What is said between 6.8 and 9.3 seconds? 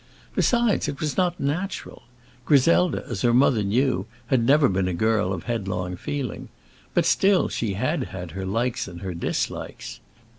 but still she had had her likes and her